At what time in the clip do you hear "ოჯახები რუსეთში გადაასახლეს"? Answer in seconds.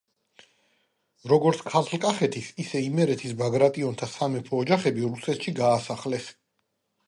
4.65-6.35